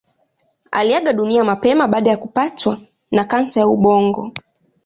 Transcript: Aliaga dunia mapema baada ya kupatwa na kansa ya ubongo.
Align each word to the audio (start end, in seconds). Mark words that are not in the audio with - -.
Aliaga 0.71 1.13
dunia 1.13 1.43
mapema 1.43 1.87
baada 1.87 2.09
ya 2.09 2.17
kupatwa 2.17 2.79
na 3.11 3.23
kansa 3.23 3.59
ya 3.59 3.67
ubongo. 3.67 4.31